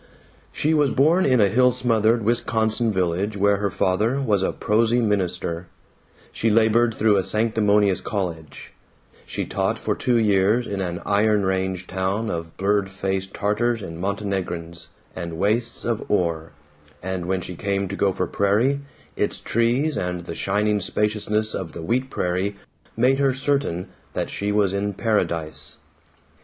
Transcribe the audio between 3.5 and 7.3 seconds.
her father was a prosy minister; she labored through a